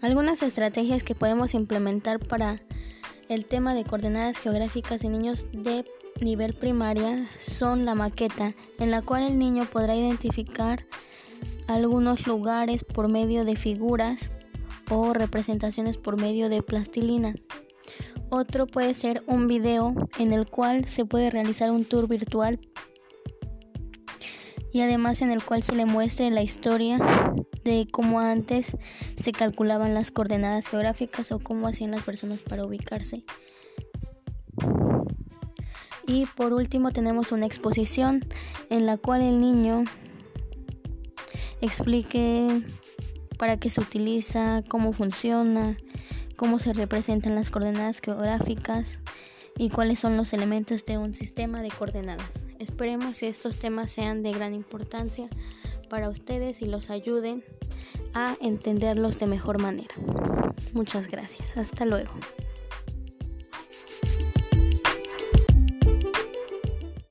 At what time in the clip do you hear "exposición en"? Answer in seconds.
37.46-38.86